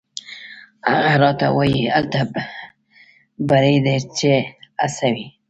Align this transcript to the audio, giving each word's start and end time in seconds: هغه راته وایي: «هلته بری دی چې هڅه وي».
هغه 0.91 1.13
راته 1.23 1.47
وایي: 1.55 1.81
«هلته 1.95 2.19
بری 3.47 3.77
دی 3.85 3.97
چې 4.17 4.31
هڅه 4.81 5.07
وي». 5.13 5.25